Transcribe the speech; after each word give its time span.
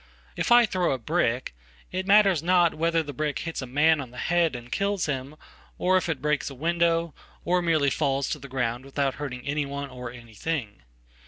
If 0.35 0.51
I 0.51 0.65
throw 0.65 0.93
a 0.93 0.97
brick, 0.97 1.53
itmatters 1.93 2.41
not 2.41 2.73
whether 2.73 3.03
the 3.03 3.13
brick 3.13 3.37
hits 3.37 3.61
a 3.61 3.67
man 3.67 4.01
on 4.01 4.09
the 4.09 4.17
head 4.17 4.55
and 4.55 4.71
kills 4.71 5.05
him, 5.05 5.35
or 5.77 5.95
if 5.95 6.09
it 6.09 6.23
breaks 6.23 6.49
a 6.49 6.55
window, 6.55 7.13
or 7.45 7.61
merely 7.61 7.91
falls 7.91 8.27
to 8.31 8.39
the, 8.39 8.47
ground 8.49 8.83
withouthurting 8.83 9.43
anyone 9.45 9.91
or 9.91 10.09
anything. 10.11 10.81